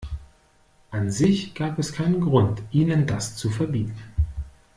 [0.91, 4.01] An sich gab es keinen Grund, ihnen das zu verbieten.